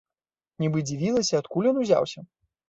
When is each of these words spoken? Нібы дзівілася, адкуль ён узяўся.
Нібы 0.63 0.79
дзівілася, 0.91 1.35
адкуль 1.45 1.69
ён 1.73 1.77
узяўся. 1.83 2.19